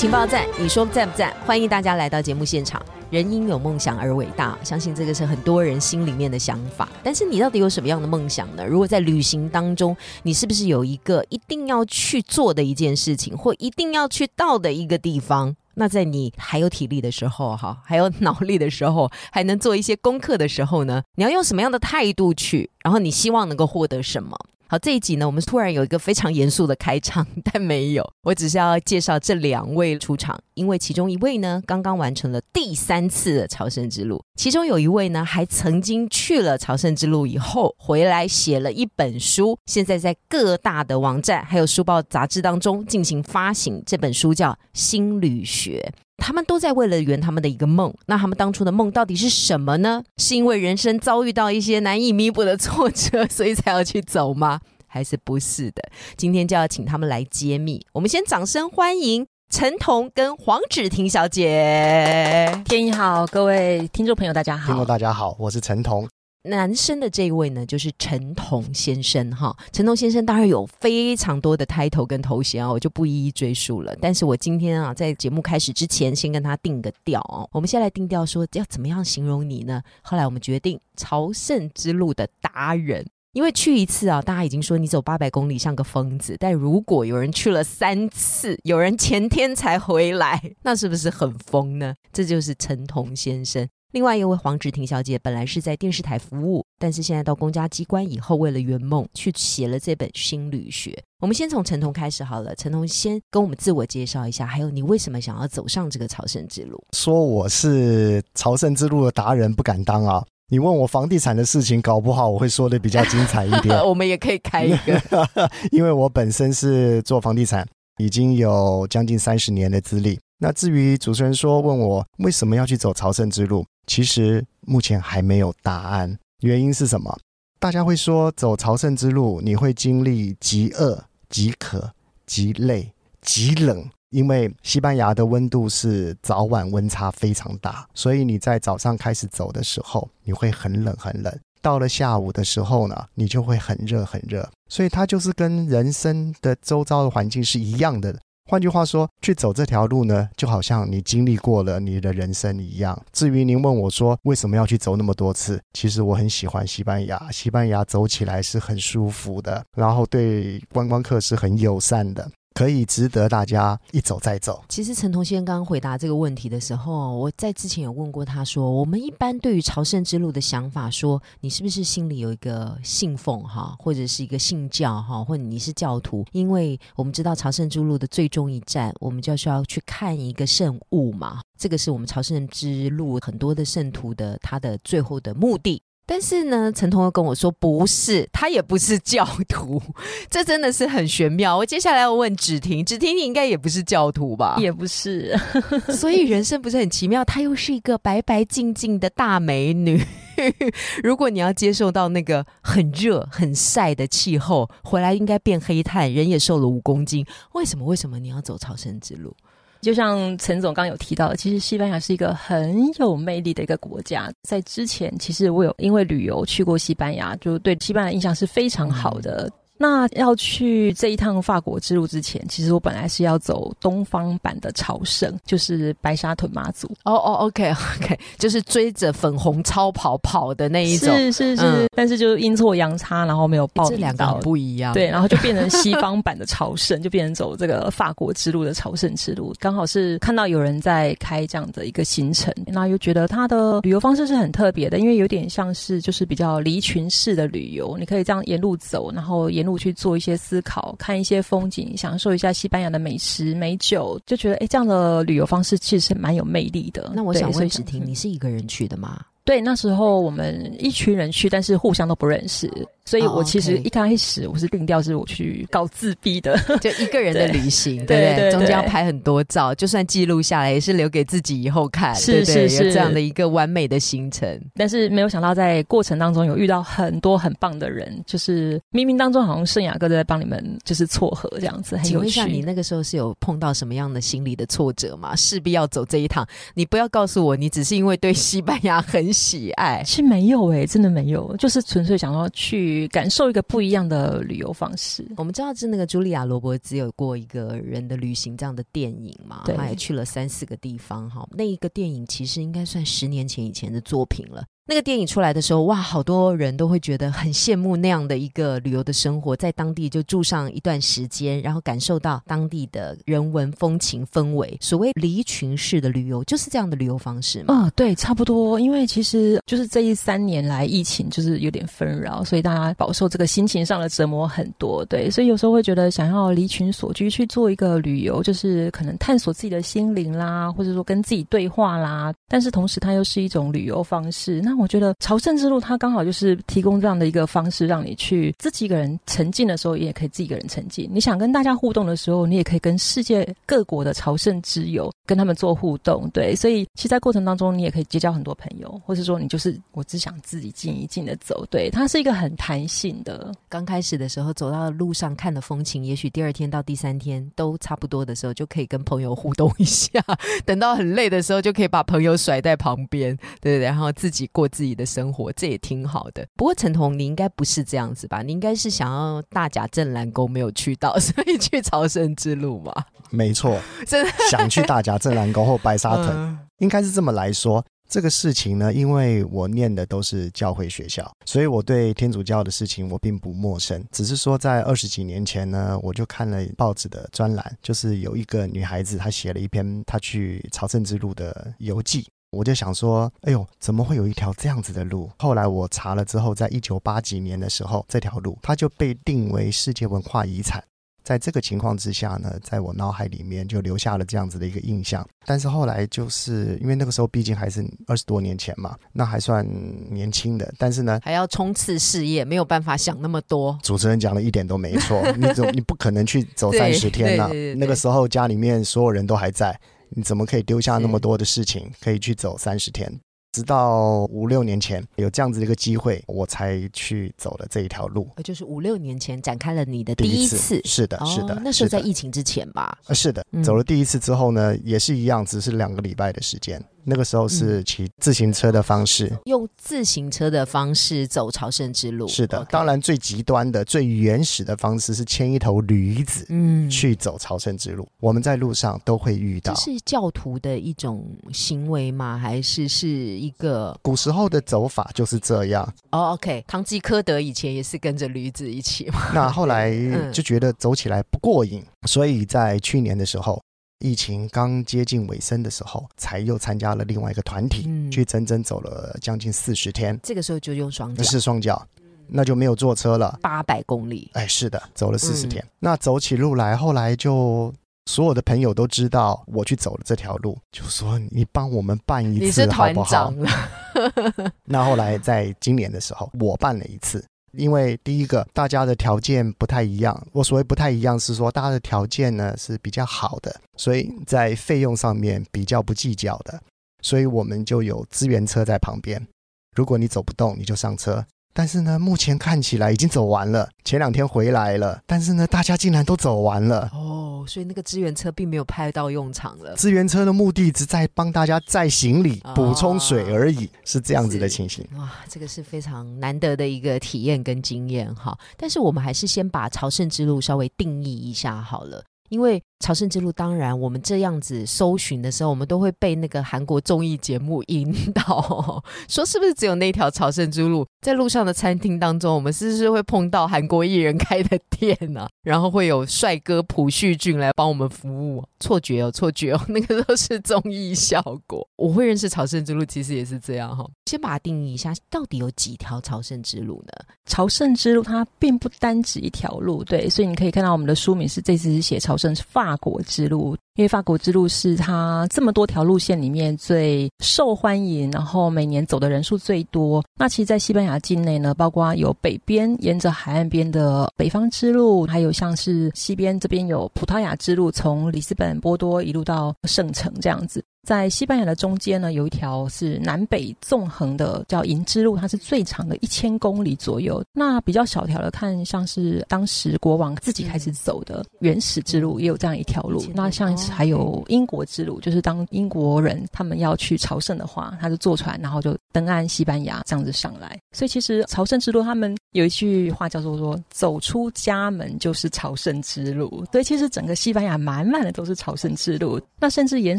[0.00, 1.30] 情报站，你说赞不赞？
[1.44, 2.80] 欢迎大家来到节目现场。
[3.10, 6.88] 人因有梦想而伟大，相信这个是很多人心里面的想法。
[7.02, 8.64] 但是你到底有什么样的梦想呢？
[8.64, 15.54] 如果在旅行当中，你是不是有一个一定要去做的一件事情，或一定要去到的一个地方？
[15.74, 21.02] 那在你还有体力的时候，哈，还有脑力的时候，还能做一些功课的时候呢？
[21.16, 22.70] 你要用什么样的态度去？
[22.82, 24.34] 然后你希望能够获得什么？
[24.70, 45.92] 好，这一集呢，我们突然有一个非常严肃的开场， 但没有，我只是要介绍这两位出场，因为其中一位呢，刚刚完成了第三次的朝圣之路，其中有一位呢，还曾经去了朝圣之路以后回来写了一本书，现在在各大的网站还有书报杂志当中进行发行，这本书叫《新旅学》。
[46.20, 50.04] 他们都在为了圆他们的一个梦，那他们当初的梦到底是什么呢？
[50.18, 54.60] 是因为人生遭遇到一些难以弥补的挫折，所以才要去走吗？
[54.86, 55.82] 还是不是的？
[56.16, 57.84] 今天就要请他们来揭秘。
[57.92, 62.62] 我们先掌声欢迎陈彤跟黄芷婷小姐。
[62.64, 64.66] 天意好，各位听众朋友，大家好。
[64.66, 66.08] 听众大家好，我是陈彤。
[66.44, 69.54] 男生的这一位呢，就是陈彤先生哈。
[69.72, 73.94] 陈彤先生当然有非常多的 title 跟头衔啊，我就不一一追述了。
[74.00, 77.46] 但是我今天啊，在节目开始之前，先跟他定个调哦。
[77.52, 79.82] 我们先来定调，说要怎么样形容你呢？
[80.02, 86.34] 后来我们决定朝圣之路的达人，因为去一次啊，大家已经说你走八百公里像个疯子。
[86.40, 91.94] 但如果有人去了三次，有人前天才回来，那是不是很疯呢？
[92.10, 93.68] 这就是陈彤先生。
[93.92, 100.92] 另外一位黄芷婷小姐本来是在电视台服务，但是现在到公家机关以后，为了圆梦，去写了这本《心旅学》。
[101.20, 106.80] 我们先从陈彤开始好了，陈彤先跟我们自我介绍一下，还有你为什么想要走上这个朝圣之路？
[106.92, 110.24] 说我是朝圣之路的达人，不敢当啊！
[110.52, 113.76] 你问我房地产的事情，搞不好我会说的比较精彩一点。
[113.84, 115.28] 我们也可以开一个，
[115.72, 117.66] 因为我本身是做房地产，
[117.98, 120.20] 已经有将近三十年的资历。
[120.42, 123.66] 那至于主持人说问我为什么要去走朝圣之路？
[123.90, 127.18] 其实目前还没有答案，原因是什么？
[127.58, 131.92] 大家会说走朝圣之路，你会经历极饿、极渴、
[132.24, 144.48] 极累、极冷，因为西班牙的温度是早晚温差非常大，所以你在早上开始走的时候，你会很冷很冷；到了下午的时候呢，你就会很热很热。
[144.68, 148.16] 所以它就是跟人生的周遭的环境是一样的。
[148.50, 153.00] 换句话说，去走这条路呢，就好像你经历过了你的人生一样。
[153.12, 162.28] 至于您问我说为什么要去走那么多次，其实我很喜欢西班牙，西班牙走起来是很舒服的，然后对观光客是很友善的。
[162.60, 164.62] 可以值得大家一走再走。
[164.68, 176.22] 其实陈同先刚刚回答这个问题的时候，我在之前有问过他说，我们一般对于朝圣之路的想法，说你是不是心里有一个信奉哈，或者是一个信教哈，或者你是教徒？
[176.32, 185.82] 因为我们知道朝圣之路的最终一站，我们就需要去看一个圣物嘛，这个是我们朝圣之路很多的圣徒的他的最后的目的。
[186.10, 189.80] 但是呢，陈彤又跟我说，不是，他也不是教徒，
[190.28, 191.56] 这真的是很玄妙。
[191.56, 194.56] 我接下来要问芷婷，芷婷你应该也不是教徒吧？
[194.58, 195.38] 也不是，
[195.94, 197.24] 所以人生不是很奇妙？
[197.24, 200.04] 她又是一个白白净净的大美女。
[201.04, 207.24] 如果你要接受到那个很热、很晒的气候，回来应该变黑炭，人也瘦了五公斤。
[207.52, 207.84] 为什么？
[207.84, 209.36] 为什么你要走朝圣之路？
[209.80, 214.30] 就像陈总刚有提到，其实西班牙是一个很有魅力的一个国家。
[214.42, 219.50] 在之前，其实我有因为旅游去过西班牙，就对西班牙印象是非常好的。
[219.82, 226.86] 那要去这一趟法国之路之前，其实我本来是要走东方版的朝圣，就是白沙屯妈祖。
[227.04, 231.08] 哦哦，OK OK，就是追着粉红超跑跑的那一种。
[231.16, 234.92] 是是是，但是就阴错阳差，然后没有报这两个不一样。
[234.92, 239.54] 对，然后就变成西 方版的朝圣，就变成走这个法国之路的朝圣之路。
[239.58, 249.69] 刚好是看到有人在开这样的一个行程，那又觉得他的旅游方式是很特别的，因为有点像是就是比较离群式的旅游，你可以这样沿路走，然后沿路。
[249.78, 257.12] 去做一些思考，看一些风景，享受一下西班牙的美食美酒，就觉得哎，这样的旅游方式其实蛮有魅力的。
[257.14, 259.20] 那我想问子婷，你是一个人去的吗？
[259.42, 262.70] 对，那时候我们一群人去，但是互相都不认识，
[263.10, 274.48] 所以我其实一开始我是定调是我去搞自闭的， 就一个人的旅行， 对不对中间要拍很多照，就算记录下来，也是留给自己以后看，是是是有这样的一个完美的行程。
[274.76, 282.60] 但是没有想到在过程当中有遇到很多很棒的人，就是冥冥当中好像圣雅哥都在帮你们就是撮合这样子，很有请问一下，你。
[282.60, 285.34] 那个时候是有碰到什么样的心理的挫折吗？
[285.34, 290.04] 势必要走这一趟，你不要告诉我，你只是因为对西班牙很喜爱。
[290.04, 295.26] 是没有诶、真的没有，就是纯粹想要去感受一个不一样的旅游方式。
[295.36, 301.48] 我们知道是那个茱莉亚·罗伯兹有过一个人的旅行这样的电影嘛，对他也去了三四个地方哈。
[301.52, 304.64] 那一个电影其实应该算十年前以前的作品了。
[304.90, 314.76] 那个电影出来的时候，哇，好多人都会觉得很羡慕那样的一个旅游的生活，在当地就住上一段时间，然后感受到当地的人文风情氛围。
[314.80, 317.84] 所谓离群式的旅游，就是这样的旅游方式嘛。
[317.84, 318.80] 嗯，对，差不多。
[318.80, 325.04] 因为其实就是这一三年来，疫情就是有点纷扰，所以大家饱受这个心情上的折磨很多。
[325.04, 332.34] 对，所以有时候会觉得想要离群所居去做一个旅游，就是可能探索自己的心灵啦，或者说跟自己对话啦。
[332.48, 334.60] 但是同时，它又是一种旅游方式。
[334.60, 341.08] 那我觉得朝圣之路它刚好就是提供这样的一个方式，让你去自己一个人沉浸的时候，也可以自己一个人沉浸。
[341.12, 346.28] 你想跟大家互动的时候，你也可以跟世界各国的朝圣之友跟他们做互动。
[346.32, 351.66] 对，所以其实，在过程当中，你也可以结交很多朋友，或是说你就是我只想自己静一静的走。
[351.70, 353.52] 对，它是一个很弹性的。
[353.68, 360.10] 刚开始的时候，走到路上看的风情，也许第二天到第三天都差不多的时候，就可以跟朋友互动一下。
[360.64, 366.46] 等到很累的时候，就可以把朋友甩在旁边，对对对，然后自己过自己的生活，这也挺好的。
[366.56, 368.42] 不过陈彤，你应该不是这样子吧？
[368.42, 372.92] 你应该是想要大甲镇澜宫没有去到， 所以去朝圣之路嘛？
[373.30, 377.84] 没错， 真的想去大甲镇澜宫或白沙屯，嗯应该是这么来说。
[378.08, 384.04] 这个事情呢，因为我念的都是教会学校，所以我对天主教的事情我并不陌生。
[384.10, 392.26] 只是说，在二十几年前呢，我就看了报纸的专栏，就是有一个女孩子她写了一篇她去朝圣之路的游记。
[392.50, 395.30] 我就想说，哎呦，怎么会有一条这样子的路？
[395.38, 400.82] 后来我查了之后，在一九八几年的时候，这条路它就被定为世界文化遗产。
[401.22, 405.24] 在这个情况之下呢，在我脑海里面就留下了这样子的一个印象。
[405.46, 409.64] 但是后来就是因为那个时候毕竟还是二十多年前嘛，那还算
[410.10, 410.74] 年轻的。
[410.76, 413.78] 但是呢，还要冲刺事业，没有办法想那么多。
[413.80, 419.78] 主持人讲的一点都没错， 你走你不可能去走三十天呐、对对对对那个时候家里面所有人都还在，
[420.10, 423.20] 你怎么可以丢下那么多的事情可以去走三十天？
[423.52, 428.28] 直到五六年前有这样子的一个机会，我才去走了这一条路。
[428.36, 432.96] 呃，就是五六年前展开了你的第第一一次，是的，是的，哦，那时候在疫情之前吧？
[433.06, 436.80] 呃，是的嗯，走了第一次之后呢，也是一样，只是两个礼拜的时间。
[437.04, 442.28] 那个时候嗯是骑自行车的方式，用自行车的方式走朝圣之路。
[442.28, 442.64] 是的。
[442.70, 448.06] 当，然，最极端的、最原始的方式是牵一头驴子嗯，去走朝圣之路。
[448.20, 449.72] 我们在路上都会遇到。
[449.74, 452.38] 这是教徒的一种行为吗？
[452.38, 453.98] 还是是一个？
[454.02, 459.30] 古时候的走法就是这样，哦，OK，堂吉诃德以前也是跟着驴子一起嘛。
[459.34, 463.62] 那后来嗯就觉得走起来不过瘾，所以在去年的时候，
[464.00, 471.86] 疫情刚接近尾声的时候，才又参加了另外一个团体，嗯去整整走了将近四十天，这个时候就用双脚那，是双脚，
[472.26, 473.38] 那就没有坐车了。
[473.42, 474.30] 八百公里。
[474.32, 475.66] 哎，是的，走了四十嗯天。
[475.78, 477.72] 那走起路来，后来就
[478.06, 483.36] 所有的朋友都知道我去走了这条路，就说你帮我们办一次好团不好长？
[483.36, 487.22] 了， 那后来在今年的时候，我办了一次。
[487.52, 490.26] 因为第一个，大家的条件不太一样。
[490.32, 496.60] 我所谓不太一样，是说大家的条件呢是比较好的，所以在费用上面比较不计较的。
[497.02, 499.26] 所以我们就有资源车在旁边，
[499.74, 501.24] 如果你走不动，你就上车。
[501.52, 503.68] 但是呢，目前看起来已经走完了。
[503.84, 506.88] 前两天回来了，但是呢，大家竟然都走完了。
[506.94, 509.74] 哦，所以那个支援车并没有派到用场了。
[509.74, 514.86] 支援车的目的只在帮大家载行李哦、补充水而已，是这样子的情形。
[514.96, 518.38] 哇，这个是非常难得的一个体验跟经验哈。
[518.56, 522.04] 但是我们还是先把朝圣之路稍微定义一下好了。
[522.30, 530.86] 因为朝圣之路，当然我们这样子搜寻的时候，我们都会被那个韩国综艺节目引导， 说是不是只有那条朝圣之路？
[531.02, 538.42] 在路上的餐厅当中，我们是不是会碰到韩国艺人开的店呢、然后会有帅哥朴叙俊来帮我们服务？
[538.60, 541.66] 错觉哦，错觉哦， 那个都是综艺效果。
[541.76, 543.84] 我会认识朝圣之路，其实也是这样哈。
[544.06, 546.92] 先把它定义一下，到底有几条朝圣之路呢？
[547.26, 560.04] 朝圣之路它并不单指一条路，对，所以你可以看到我们的书名是这次是写朝是法国之路，因为法国之路是它这么多条路线里面最受欢迎，然后每年走的人数最多。
[560.18, 570.62] 那其实，在西班牙境内呢，包括有北边沿着海岸边的北方之路，还有像是西边这边有葡萄牙之路，从里斯本、波多一路到圣城这样子。
[570.86, 577.22] 在西班牙的中间呢，有一条是南北纵横的，叫银之路，它是最长的一千公里左右。
[577.32, 583.04] 那比较小条的，看像是当时国王自己开始走的原始之路，也有这样一条路。
[583.14, 590.58] 那像还有英国之路，就是当英国人他们要去朝圣的话，他就坐船，然后就登岸西班牙这样子上来。
[590.72, 599.20] 所以其实朝圣之路，他们有一句话叫做说：“走出家门就是朝圣之路。”所以其实整个西班牙满满的都是朝圣之路。
[599.38, 599.98] 那甚至延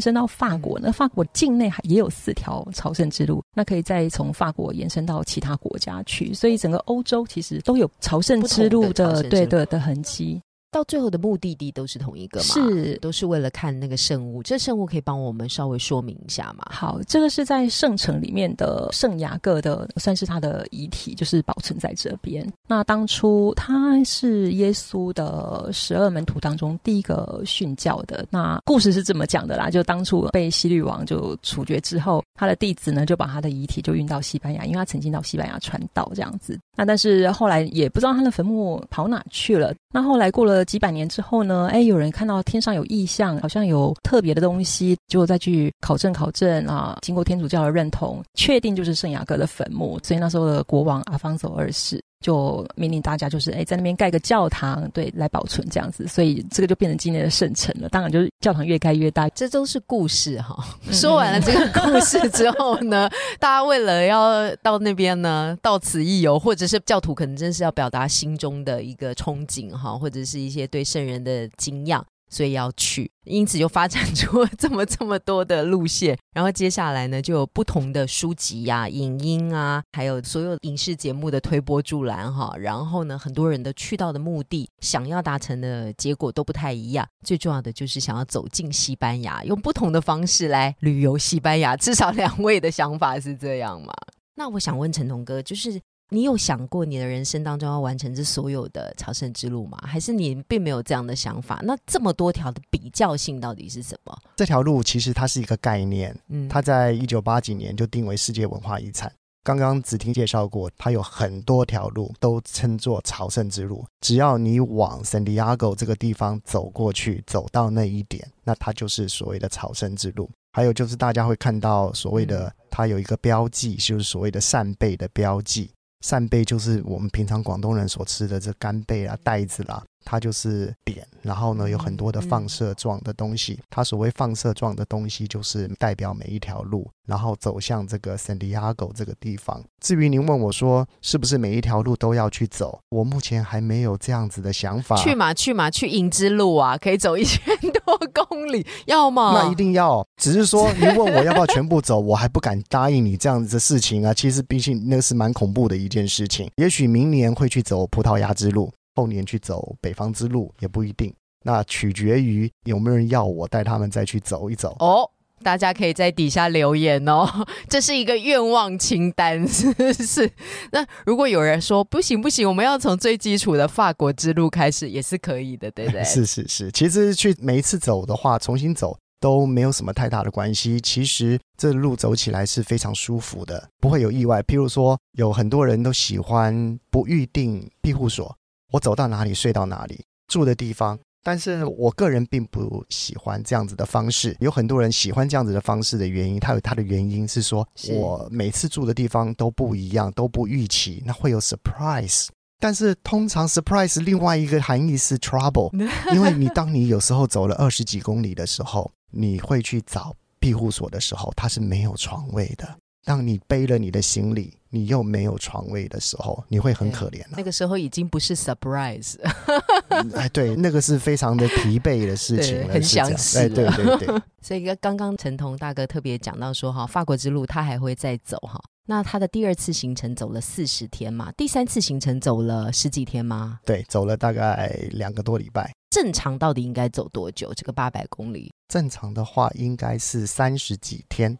[0.00, 0.71] 伸到法国。
[0.80, 10.40] 那法国境内还也有四条朝圣之路，那可以再从法国延伸到其他国家去，所以整个欧洲其实都有朝圣之路的对对的痕迹。
[10.72, 12.46] 到最后的目的地都是同一个吗？
[12.46, 14.42] 是，都是为了看那个圣物。
[14.42, 16.64] 这圣物可以帮我们稍微说明一下吗？
[16.70, 22.50] 好，这个是在圣城里面的圣雅各的，算是他的遗体，就是保存在这边。
[22.66, 28.26] 那当初他是耶稣的十二门徒当中第一个殉教的。
[28.30, 36.58] 那故事是这么讲的啦，就当初被西律王就处决之后，他的弟子呢就把他的遗体就运到西班牙，因为他曾经到西班牙传道这样子。
[36.74, 39.74] 那但是后来也不知道他的坟墓跑哪去了。
[39.94, 41.68] 那后来过了几百年之后呢？
[41.70, 46.98] 哎，有人看到天上有异象，好像有特别的东西，就再去考证考证啊。
[47.02, 49.98] 经过天主教的认同，确定就是圣雅各的坟墓。
[50.02, 52.02] 所以那时候的国王阿方索二世。
[52.22, 57.88] 就命令大家，就是哎，在那边盖个教堂，对，来保存这样子，所以这个就变成今年的圣城了。
[57.90, 60.64] 当然，就是教堂越盖越大，这都是故事哈。
[60.90, 72.02] 说完了这个故事之后呢，大家为了要到那边呢，到此一游，或者是教徒可能真是要表达心中的一个憧憬哈，或者是一些对圣人的敬仰。
[72.32, 76.18] 所以要去，因此就发展出了这么这么多的路线。
[76.32, 82.54] 然后接下来呢，就有不同的书籍呀、影音啊，还有所有影视节目的推波助澜哈。
[82.58, 87.06] 然后呢，很多人的去到的目的、想要达成的结果都不太一样。
[87.22, 91.76] 最重要的就是想要走进西班牙，用不同的方式来旅游西班牙。
[91.76, 93.92] 至少两位的想法是这样嘛？
[94.36, 95.78] 那我想问陈彤哥，就是。
[96.12, 99.78] 你有想过你的人生当中要完成这所有的朝圣之路吗？
[99.82, 101.58] 还是你并没有这样的想法？
[101.64, 104.14] 那这么多条的比较性到底是什么？
[104.36, 109.10] 这条路其实它是一个概念，嗯，它在一九八几年就定为世界文化遗产。
[109.42, 113.82] 刚刚子听介绍过，它有很多条路都称作朝圣之路。
[114.02, 120.30] 只要你往圣地亚哥这个地方走过去，走到那一点，那它就是所谓的朝圣之路。
[120.52, 125.70] 还有就是大家会看到所谓的它有一个标记，就是所谓的扇贝的标记。
[126.02, 133.60] 扇贝就是我们平常广东人所吃的这干贝啊、带子啦，它就是点，然后呢有很多的放射状的东西。
[133.70, 139.62] 它所谓放射状的东西，就是代表每一条路，然后走向这个圣地亚哥这个地方。
[139.80, 144.96] 至于您问我说是不是每一条路都要去走，我目前还没有这样子的想法。
[144.96, 147.40] 去嘛去嘛去银之路啊，可以走一千
[147.84, 149.32] 多公里，要吗？
[149.34, 150.06] 那一定要。
[150.16, 154.14] 只是说 您问我要不要全部走，我还不敢答应你这样子的事情啊。
[154.14, 156.48] 其实毕竟那是蛮恐怖的一件事情。
[156.56, 158.72] 也许明年会去走葡萄牙之路。
[158.94, 165.10] 后年去走北方之路也不一定，那取决于有没有人要我带他们再去走一走哦。
[165.42, 167.26] 大家可以在底下留言哦，
[167.68, 170.30] 这是一个愿望清单， 是不是？
[170.70, 176.04] 那如果有人说不行不行，我们要从最基础的法国之路开始，也是可以的，对不对？
[176.06, 180.80] 是是是，其实去每一次走的话，重新走都没有什么太大的关系。
[180.80, 184.40] 其实这路走起来是非常舒服的，不会有意外。
[184.42, 188.32] 譬如说，有很多人都喜欢不预定庇护所。
[188.72, 190.98] 我走到哪里睡到哪里，住的地方。
[191.24, 194.36] 但是我个人并不喜欢这样子的方式。
[194.40, 202.26] 有很多人喜欢这样子的方式的原因，他有他的原因是说，我每次住的地方都不一样，都不预期，那会有 surprise。
[202.58, 205.70] 但是通常 surprise 另外一个含义是 trouble，
[206.12, 212.76] 因为你当你有时候走了二十几公里的时候，你会去找庇护所的时候，它是没有床位的。
[213.04, 219.16] 当你背了你的行李，你又没有床位的时候，你会很可怜那个时候已经不是 surprise，
[220.14, 223.38] 哎，对，那个是非常的疲惫的事情， 很想死。
[223.38, 224.22] 哎，对对对。
[224.40, 228.60] 所以刚刚陈彤大哥特别讲到说，哈，法国之路他还会再走哈。
[228.86, 233.60] 那他的第二次行程走了四十天嘛，第三次行程走了十几天吗？
[233.64, 235.72] 对，走了大概两个多礼拜。
[235.90, 237.52] 正常到底应该走多久？
[237.54, 238.52] 这个八百公里？
[238.68, 241.38] 正常的话应该是三十几天。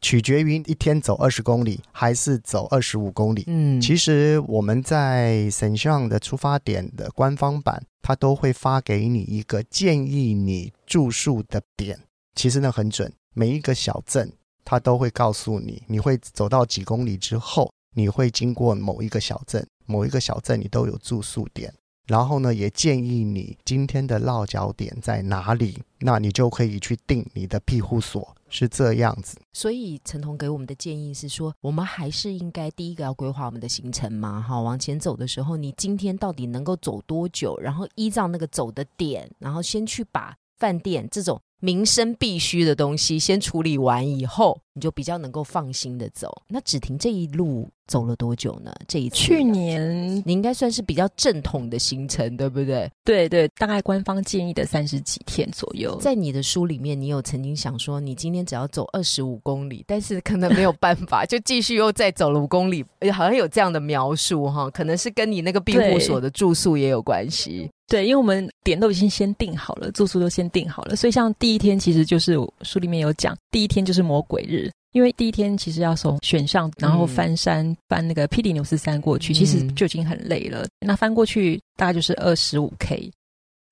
[0.00, 3.44] 取决于一天走二十公里还是走二十五公里。
[3.46, 11.98] 嗯，其实我们在神像的出发点的官方版它都会发给你一个建议你住宿的点。
[12.34, 14.32] 其实呢很准，每一个小镇
[14.64, 21.74] 它都会告诉你，你会走到几公里之后，你会经过某一个小镇，某一个小镇你都有住宿点。
[22.06, 29.38] 然后呢，也建议你今天的落脚点在哪里，那你就可以去定你的庇护所，是这样子。
[29.52, 37.56] 所以陈彤给我们的建议是说，我们还是应该第一个要规划我们的行程嘛，哈，往前走的时候，你今天到底能够走多久？
[37.60, 41.40] 然后依照那个走的点，然后先去把饭店这种。
[41.60, 46.42] 民生必须的东西先处理完以后，你就比较能够放心的走。
[46.46, 48.72] 那只停这一路走了多久呢？
[48.86, 52.88] 这一次去年你应该算是比较正统的行程，对不对？
[53.04, 55.98] 对对，大概官方建议的三十几天左右。
[56.00, 67.68] 在你的书里面，你有曾经想说，你今天只要走二十五公里，但是可能没有办法， 就继续又再走了五公里，好像有这样的描述哈，可能是跟你那个庇护所的住宿也有关系。
[67.88, 80.66] 对，因为我们点都已经先定好了，住宿都先定好了，所以像第一天其实就是书里面有讲，第一天就是魔鬼日，因为第一天其实要从选上，然后翻山翻那个霹雳牛斯山过去，其实就已经很累了。
[80.84, 83.08] 那翻过去大概就是二十五 K。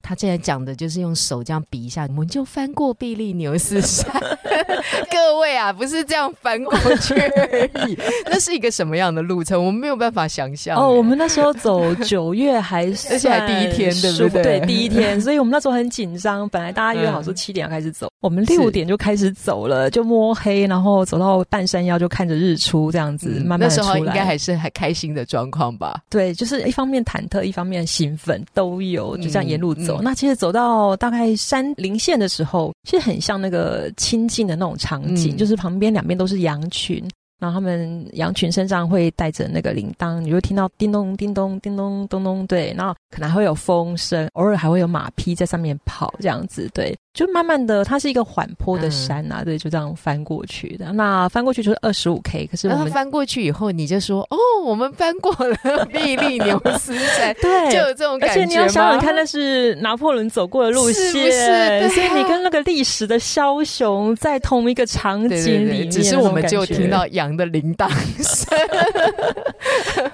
[0.07, 4.07] 他现在讲的就是用手这样比一下，我们就翻过比利牛斯山。
[5.11, 9.59] 各位啊，不是这样翻过去而已， 那是一个什么样的路程？
[9.59, 10.79] 我们没有办法想象。
[10.79, 14.43] 哦，我们那时候走九月还是 而且还第一天，对不对？
[14.43, 16.49] 对，第一天，所以我们那时候很紧张。
[16.51, 26.01] 本来大家约好说七点要开始走，我们六点就开始走了，就摸黑，然后走到半山腰就看着日出，这样子慢慢候应该还是很开心的状况吧？
[26.09, 29.96] 对，就是一方面忐忑，一方面兴奋，都有，就这样沿路走。
[30.03, 37.03] 那其实走到大概山林线的时候，其实很像那个亲近的那种场景，就是旁边两边都是羊群，
[37.39, 46.97] 然后他们羊群身上会带着那个铃铛，你会听到叮咚叮咚叮咚咚咚，对，然后可能还会有风声，偶尔还会有马匹在上面跑，这样子，对。
[47.17, 50.93] 就慢慢的，它是一个缓坡的山啊，对，就这样翻过去的。
[50.93, 58.43] 那翻过去就是二十五 K，可是我们翻过去以后，你就说哦，我们翻过了 比利牛斯山， 对，就有这种感觉。
[58.43, 67.89] 而且你要想想看，那是拿破仑走过的路线，所以你跟那个历史的枭雄在同一个场景里面， 只是我们就听到羊的铃铛
[68.23, 68.59] 声。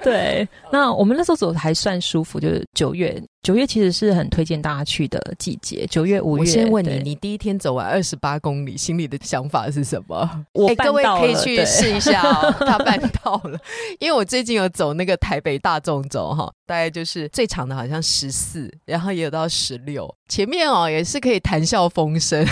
[0.01, 3.21] 对，那我们那时候走的还算舒服，就是九月。
[3.43, 5.85] 九月其实是很推荐大家去的季节。
[5.87, 10.17] 九月、五月，我先问你，你第一天走完二十八公里，心里的想法是什么？
[10.55, 13.59] 我各位可以去试一下哦， 他办到了。
[13.99, 20.09] 因为我最近有走那个台北大众走哈，大概就是最长的好像十四，然后也有到十六。
[20.29, 22.47] 前面哦也是可以谈笑风生，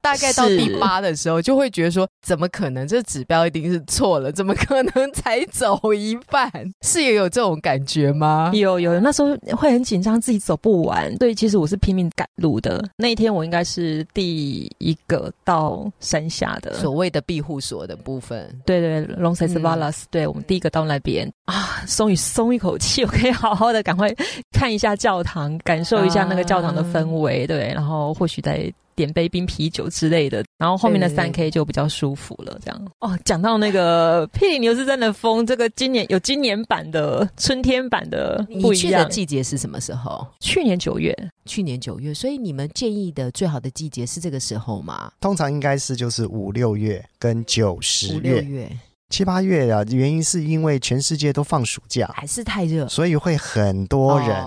[0.00, 2.86] 大概到第八的时候就会觉得说，怎么可能？
[2.86, 6.50] 这指标一定是错了，怎么可能 才走一半？
[6.82, 8.50] 是也有这种感觉吗？
[8.54, 10.12] 有有，那时候会很紧张。
[10.22, 12.84] 自己走不完，对，其实我是拼命赶路的。
[12.96, 18.48] 那一天我应该是第一个到山下的，所谓的庇护所的部分。
[18.64, 24.14] 对对，Long s a s v a l a s 对我们第一个到那边啊，松一松一口气， 我可以好好的赶快
[24.52, 28.72] 看一下教堂，感受一下那个教堂的氛围，对，然后或许在。
[28.94, 32.58] 点杯冰啤酒之类的，然后后面的三 K 就比较舒服了。
[32.64, 39.08] 这样哦，讲到那个霹雳牛斯山的风，这个今年有今年版的春天版的不一样。
[39.10, 40.26] 季节是什么时候？
[40.40, 42.14] 去年九月，去年九月。
[42.14, 45.12] 所以你们建议的最好的季节是这个时候吗？
[45.20, 48.70] 通常应该是就是五六月跟九十月、
[49.10, 49.84] 七八月啊。
[49.90, 54.44] 原因是因为全世界都放暑假，还是太热，所以会很多人。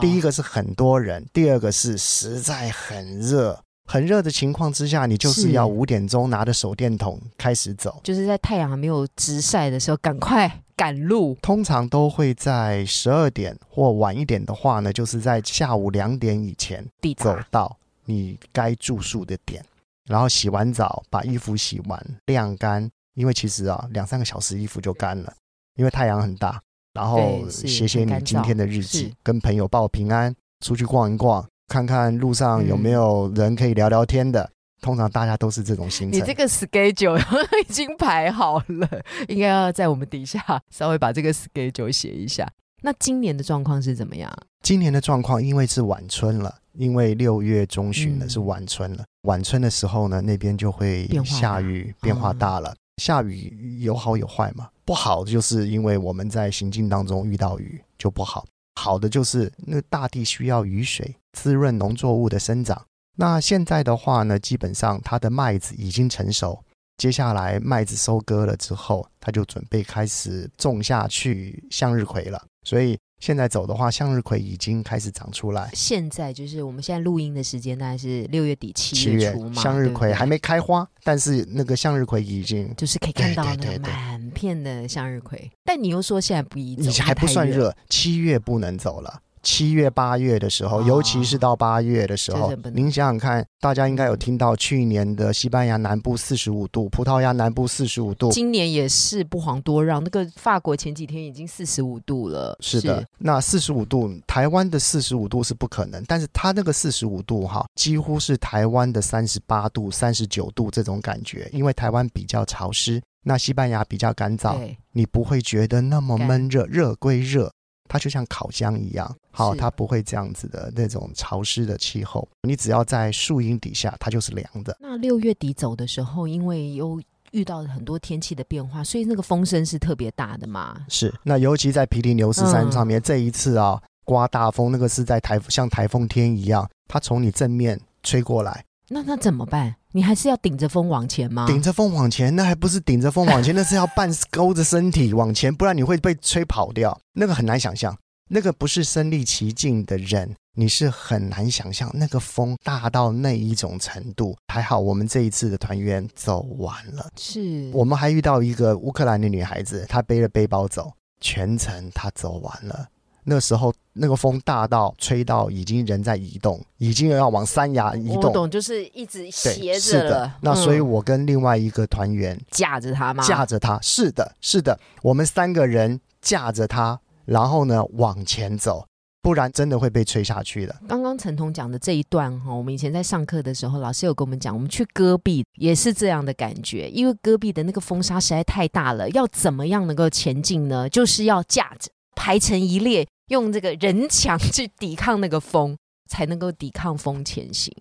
[0.00, 3.58] 第一个是很多人，第二个是实在很热。
[3.86, 11.36] 很热的情况之下，你就是要五点钟拿着手电筒开始走，就是在太阳还没有直晒的时候，赶快赶路。
[11.42, 16.84] 通常都会在十二点或晚一点的话呢，就是在下午两点以前
[17.16, 19.64] 走到你该住宿的点，
[20.06, 25.32] 然后洗完澡，把衣服洗完晾干，因为其实啊，两三个小时衣服就干了，
[25.76, 26.60] 因为太阳很大。
[26.94, 30.32] 然后写写你今天的日记，跟朋友报平安，
[30.64, 31.44] 出去逛一逛。
[31.68, 34.50] 看看路上有没有人可以聊聊天的，
[34.80, 36.20] 通常大家都是这种行程。
[36.20, 37.18] 你这个 schedule
[37.68, 38.88] 已经排好了，
[39.28, 42.50] 应该要在我们底下稍微把这个 schedule 写一下。
[42.82, 44.30] 那今年的状况是怎么样？
[44.62, 49.04] 今年的状况因为是晚春了，因为六月中旬了是晚春了。
[49.22, 52.74] 晚春的时候呢，那边就会下雨，变化大了。
[52.98, 58.44] 下雨有好有坏嘛，不好就是因为我们在行进当中遇到雨就不好。
[58.74, 62.86] 好的就是那大地需要雨水滋润农作物的生长。
[63.16, 66.64] 那现在的话呢，基本上它的麦子已经成熟，
[66.96, 72.44] 接下来麦子收割了之后，它就准备开始种下去向日葵了。
[72.64, 75.70] 所以现在走的话，向日葵已经开始长出来。
[75.72, 85.50] 现在就是我们现在录音的时间，大概是六月底七七月月初嘛，向日葵还没开花，但是那个向日葵已经，就是可以看到那满片的向日葵。
[85.64, 89.22] 但你又说现在不宜走，你还不算热，七月不能走了。
[89.44, 102.56] 七月、八月的时候，哦尤其是到八月的时候您想想看，大家应该有听到去年的西班牙南部四十五度，葡萄牙南部四十五度，今年也是不遑多让，那个法国前几天已经四十五度了。
[102.60, 114.56] 是的，那四十五度，台湾的四十五度是不可能，但是它那个四十五度哈，几乎是台湾的三十八度、三十九度这种感觉，因为台湾比较潮湿，那西班牙比较干燥，
[114.92, 116.26] 你不会觉得那么干。
[116.26, 117.52] 闷热，热归热，
[117.88, 124.76] 它就像烤箱一样，好，是它不会这样子的那种潮湿的气候，你只要在树荫底下，它就是凉的。
[124.80, 130.76] 那六月底走的时候，因为有遇到了很多天气的变化，所以那个风声是特别大的嘛。
[130.88, 139.74] 是，那尤其在皮里牛斯山嗯上面，这一次啊，刮大风，那个是在台像台风天一样，它从你正面吹过来，那那怎么办？
[139.90, 141.46] 你还是要顶着风往前吗？
[141.46, 147.96] 顶着风往前，那还不是顶着风往前，那是要半 勾着身体往前，不然你会被吹跑掉，那个很难想象。
[148.28, 154.36] 那个不是身历其境的人，你是很难想象那个风大到那一种程度。
[154.48, 162.88] 还好我们这一次的团员走完了，是我们还遇到一个乌克兰的女孩子，她背着背包走，全程她走完了。
[163.26, 168.24] 那时候那个风大到吹到已经人在移动，已经要往山崖移动。
[168.24, 170.36] 我懂，就是一直斜对，着是的了。。
[170.42, 173.24] 那所以，嗯我跟另外一个团员架着她吗？
[173.26, 178.86] 架着他，是的，是的，我们三个人架着他，然后呢往前走，
[179.22, 180.76] 不然真的会被吹下去的。
[180.88, 190.88] 刚刚陈彤讲的这一段哈，我们以前在上课的时候，老师有跟我们讲，我们去戈壁也是这样的感觉，因为戈壁的那个风沙实在太大了，要怎么样能够前进呢？
[190.88, 195.76] 就是要架着排成一列，用这个人墙去抵抗那个风，
[196.10, 197.72] 才能够抵抗风前行。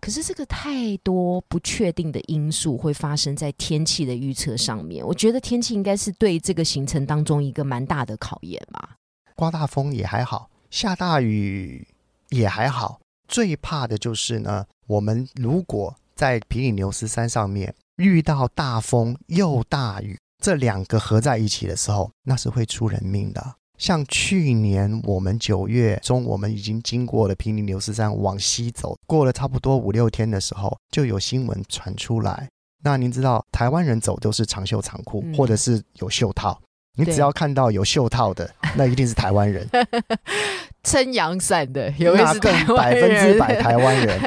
[0.00, 8.96] 可是这个太多不确定的因素会发生在天气的预测上面，我觉得天气应该是对这个行程当中一个蛮大的考验吧。
[9.36, 11.86] 刮大风也还好，下大雨
[12.30, 13.00] 也还好。
[13.28, 23.54] 最怕的就是呢，我们如果在皮里牛斯山上面遇到大风又大雨，这两个合在一起的时候，那是会出人命的。
[23.80, 32.46] 像去年我们九月中，我们已经经过了皮里牛市山往西走，过了差不多五六天的时候，就有新闻传出来。
[32.84, 36.60] 那您知道，台湾人走都是长袖长裤，嗯或者是有袖套。
[36.98, 39.66] 你只要看到有袖套的，那一定是台湾人。
[40.84, 44.20] 撑阳伞的有位那更是百分之百台湾人。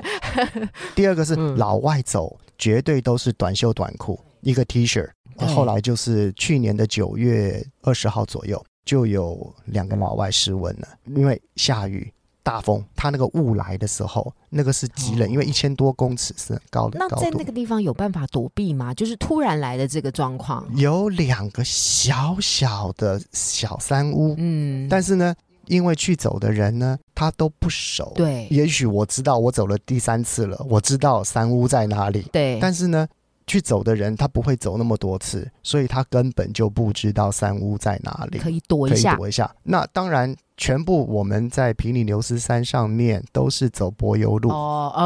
[0.96, 5.08] 第二个是嗯老外走，绝对都是短袖短裤，一个 T 恤。
[5.38, 12.12] 对后来就是去年的九月二十号左右，就有两个老外失温了，因为下雨。
[12.46, 17.42] 大风，它那个雾来的时候，那个是极冷，哦因为一千多公尺是很高的高度那在那。
[17.42, 18.94] 个地方有办法躲避吗？
[18.94, 20.68] 就是突然来的这个状况。
[20.76, 25.34] 有两个小小的小山屋，嗯，但是呢，
[25.68, 28.12] 因为去走的人呢，他都不熟。
[28.14, 33.08] 对也许我知道我走了第三次了，我知道山屋在哪里，对，但是呢，
[33.46, 39.16] 去走的人他不会走那么多次，所以他根本就不知道山屋在哪里，可以躲可以一下。
[39.16, 39.56] 躲一下。
[39.64, 44.50] 那当然，全部我们在皮里牛斯山上面都是走柏油路，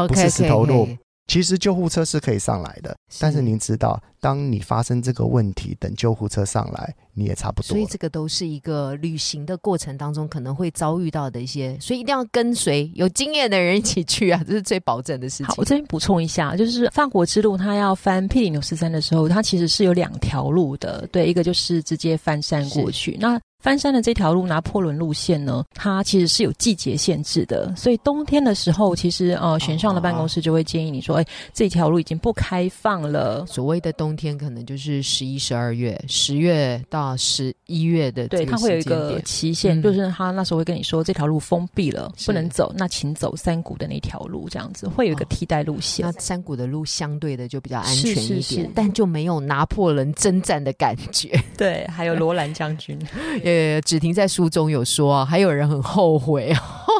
[0.06, 0.88] 不是石头路
[1.28, 7.68] 其实救护车是可以上来的，但是您知道，当你发生这个问题，等救护车上来，你也差不多。
[7.68, 15.64] 所以这个都是一个旅行的过程当中可能会遭遇到的一些，所以一定要跟随有经验的人一起去啊，这是最保证的事好，情我。
[15.66, 21.06] 这边补充一下，就是法国之路，它要翻皮里牛斯山的时候，它其实是有两条路的。
[21.12, 23.18] 对，一个就是直接翻山过去。
[23.20, 33.44] 那翻山的这条路，拿破仑路线呢，它其实是有季节限制的，所以冬天的时候，其实呃，选上的办公室就会建议你说，哎，这条路已经不开放了。
[33.46, 39.82] 所谓的冬天，可能就是十一、十二月，十月到十一月的对，它会有一个期限，嗯。
[39.82, 45.28] 就是他那时候会跟你说这条路封闭了，不能走，那请走山谷的那条路，这样子会有一个哦。
[45.30, 46.06] 替代路线。
[46.06, 48.70] 那山谷的路相对的就比较安全一点，是是。
[48.72, 51.36] 但就没有拿破仑征战的感觉。
[51.56, 52.96] 对，还有罗兰将军，
[53.48, 56.54] 呃，只停在书中有说，还有人很后悔，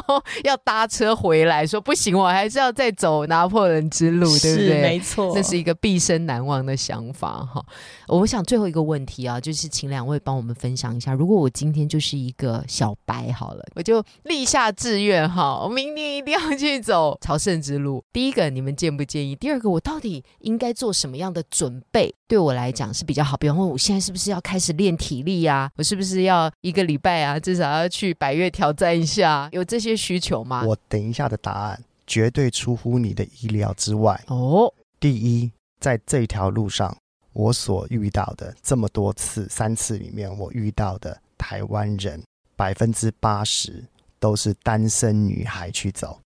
[0.43, 4.81] 要搭车回来，说不行，我还是要再走拿破仑之路，对不对？
[4.81, 7.63] 没错，这是一个毕生难忘的想法哈。
[8.07, 18.03] 我想最后一个问题啊，就是请两位帮我们分享一下，如果我今天就是一个小白好了，我就立下志愿哈，我明年一定要去走 朝圣之路。
[18.11, 19.35] 第一个，你们建不建议？
[19.35, 23.37] 第二个，我到底应该做什么样的准备，对我来讲是比较好？
[23.37, 25.69] 比方说，我现在是不是要开始练体力呀？
[25.77, 29.47] 我是不是要一个礼拜啊，至少要去百越挑战一下？
[29.51, 30.63] 有这些需求吗？
[30.65, 34.73] 我等一下的答案绝对出乎你的意料之外哦。
[34.99, 36.95] 第一，在这条路上。
[37.31, 42.21] 我所遇到的这么多次三次里面，我遇到的台湾人
[42.55, 43.85] 百分之八十
[44.19, 46.19] 都是单身女孩去走，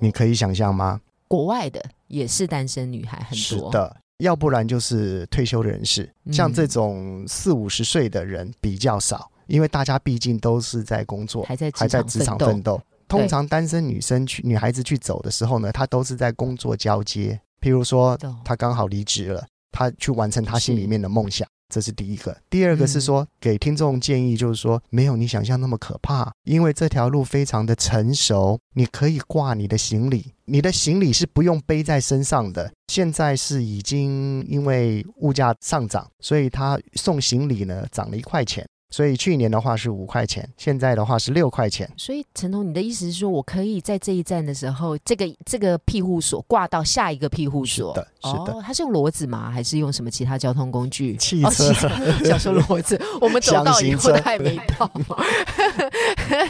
[0.00, 1.00] 你可以想象吗？
[1.28, 12.78] 国外的也是单身女孩很多，是的，要不然就是退休人士，像这种四五十岁的人比较少，因为大家毕竟都是在工作，还在还在职场奋斗。
[13.08, 19.46] 通常单身女生去女孩子去走的时候呢，她都是在工作交接，譬如说她刚好离职了。
[19.70, 22.36] 她去完成她心里面的梦想，这是第一个。
[22.48, 32.72] 第二个是说，给听众建议，就是说，没有你想象那么可怕，因为这条路非常的成熟，你可以挂你的行李，你的行李是不用背在身上的。
[32.88, 38.66] 现在是已经因为物价上涨，所以他送行李呢涨了一块钱。
[38.90, 41.90] 所以去年的话是五块钱，现在的话是六块钱。
[41.96, 47.94] 所以陈彤，你的意思是说我可以在这一站的时候，这个这个庇护所挂到下一个庇护所？
[47.94, 48.62] 是的，是的。
[48.62, 49.50] 它是用骡子吗？
[49.50, 51.14] 还是用什么其他交通工具？
[51.16, 51.70] 汽车。
[52.24, 54.90] 想说骡子， 我们走到以后还没到。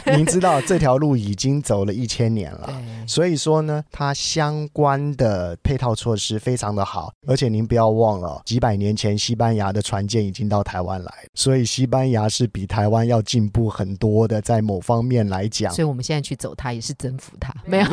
[0.15, 7.11] 您知道这条路已经走了一千年了，所以说呢，它相关的配套措施非常的好。
[7.27, 12.28] 而且您不要忘了，几百年前西班牙的船舰已经到台湾来，所以西班牙。
[12.29, 17.85] 是比台湾要进步很多的，在某方面来讲，所以我们现在去走它也是征服它， 没有。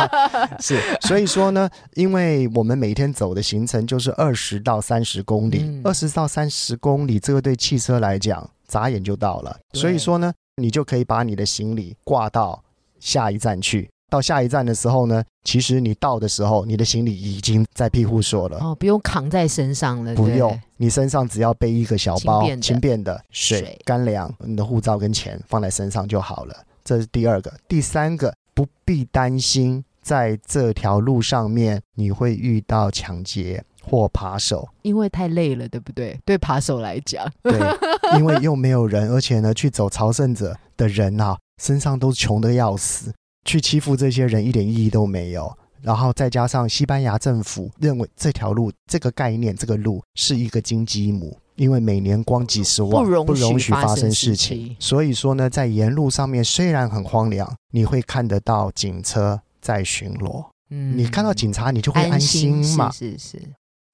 [0.60, 12.62] 是，所以说呢，因为我们每天走的行程就是二十到三十公里，二十到三十公里，这个对汽车来讲眨眼就到了，所以说呢，你就可以把你的行李挂到
[12.98, 13.88] 下一站去。
[14.10, 20.14] 到下一站的时候呢，其实你到的时候，你的行李已经在庇护所了哦，不用扛在身上了。
[20.14, 26.54] 不用，你身上只要背一个小包，轻便的水、干粮、你的护照跟钱放在身上就好了。
[26.84, 36.18] 这是第二个，第三个，不必担心在这条路上面你会遇到抢劫或扒手，因为太累了，对不对？
[36.24, 37.58] 对扒手来讲，对，
[38.18, 43.12] 因为又没有人，而且呢，去走朝圣者的人啊，身上都穷的要死。
[43.44, 63.40] 去欺负这些人一点意义都没有，然后再加上西班牙政府认为这条路这个概念这个路是一个金鸡母，因为每年光几十万不容许发生事情，所以说呢，在沿路上面虽然很荒凉，你会看得到警车在巡逻，嗯，你看到警察你就会安心嘛，是是。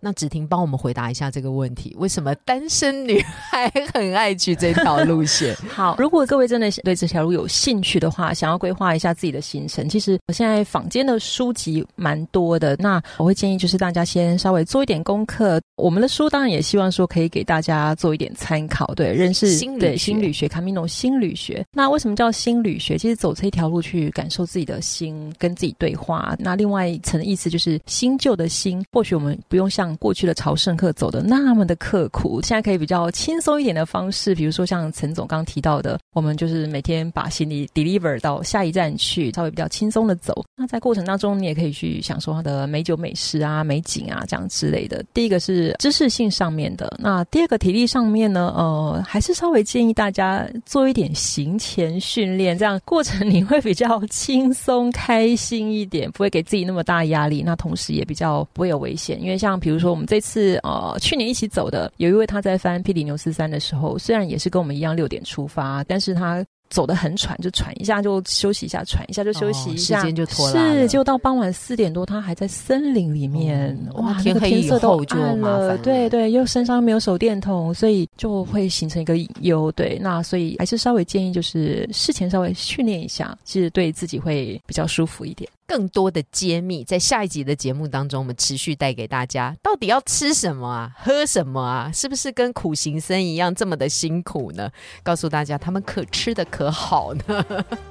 [0.07, 5.53] 那芷婷帮我们回答一下这个问题：为什么单身女孩很爱去这条路线？
[5.69, 12.77] 好，如果各位真的对这条路有兴趣的话，想要规划一下自己的行程，其实我现在坊间的书籍蛮多的。
[12.77, 15.61] 那我会建议就是大家先稍微做一点功课。
[15.77, 21.65] 我们的书当然也希望说可以给大家做一点参考，对，认识心对心理学，卡米诺心理学。
[21.71, 22.97] 那为什么叫心理学？
[22.97, 26.35] 其实走这一条路去感受自己的心，跟自己对话。
[26.39, 40.43] 那另外一层的意思就是新旧的心，或许我们不用像过去的朝圣客走的那么的刻苦，现在可以比较轻松一点的方式，比如说像陈总刚提到的，我们就是每天把行李 deliver 到下一站去，稍微比较轻松的走。
[40.57, 45.05] 那在过程当中，你也可以去享受它的美酒美食啊、美景啊这样之类的。
[45.13, 57.43] 第一个是知识性上面的，那第二个体力上面呢，呃，还是稍微建议大家做一点行前训练，这样过程 你会比较轻松开心一点，不会给自己那么大压力。
[57.43, 66.45] 那同时也比较不会有危险，因为像比如说我们这次呃去年一起走的有一位他在翻霹雳牛斯山的时候，虽然也是跟我们一样六点出发，但是他。
[66.69, 73.77] 走得很喘，就喘一下就休息一下，喘一下就休息一下，时间就拖了是，就到傍晚四点多，他还在森林里面。
[73.95, 75.81] 哇，天黑以后就麻烦。
[75.83, 79.71] 对对，又身上没有手电筒，所以就会形成一个隐忧。
[79.73, 85.49] 对，那所以还是稍微建议，就是事前稍微训练一下，其实对自己会比较舒服一点。
[85.67, 94.71] 更多的揭秘，在下一集的节目当中，我们持续带给大家，到底要吃什么啊，喝什么啊，是不是跟苦行僧一样这么的辛苦呢？
[95.03, 97.45] 告诉大家，他们可吃的可好呢？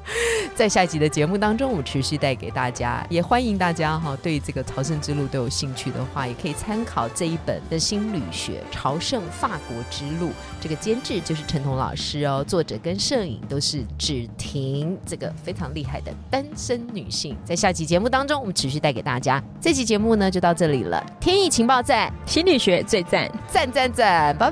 [0.56, 10.30] 在下一集的节目当中，我们持续带给大家，也欢迎大家哈，对这个朝圣之路都有兴趣的话，也可以参考这一本的新旅学《朝圣法国之路》，
[10.66, 17.38] 这个监制就是陈彤老师哦，作者跟摄影都是芷婷，这个非常厉害的单身女性。
[17.46, 19.40] 在下期节目当中，我们持续带给大家。
[19.62, 21.06] 这期节目呢，就到这里了。
[21.20, 24.50] 天意情报站，心理学最赞，赞赞赞，拜，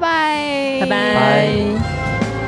[0.81, 0.87] 拜拜。
[0.87, 2.42] 拜